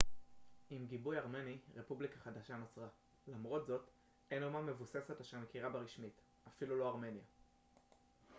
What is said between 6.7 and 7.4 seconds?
לא ארמניה